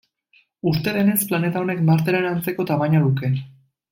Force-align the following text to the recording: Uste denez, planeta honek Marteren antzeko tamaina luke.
Uste 0.71 0.93
denez, 0.95 1.17
planeta 1.33 1.61
honek 1.65 1.83
Marteren 1.91 2.27
antzeko 2.31 2.67
tamaina 2.71 3.05
luke. 3.07 3.33